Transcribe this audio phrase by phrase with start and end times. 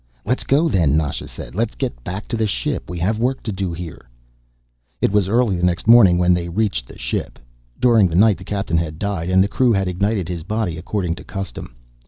[0.25, 1.53] "Let's go, then," Nasha said.
[1.53, 2.89] "Let's get back to the ship.
[2.89, 4.09] We have work to do here."
[4.99, 7.37] It was early the next morning when they reached the ship.
[7.79, 11.13] During the night the Captain had died, and the crew had ignited his body, according
[11.17, 11.75] to custom.